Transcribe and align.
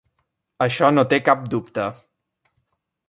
Això 0.65 0.89
no 0.95 1.03
té 1.13 1.19
cap 1.27 1.45
dubte. 1.55 1.87